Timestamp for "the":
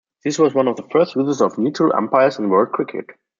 0.77-0.87